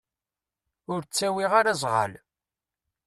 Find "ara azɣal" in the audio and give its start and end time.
1.59-2.11